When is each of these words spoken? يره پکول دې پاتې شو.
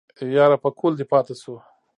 يره 0.35 0.57
پکول 0.63 0.93
دې 0.99 1.05
پاتې 1.11 1.33
شو. 1.41 1.55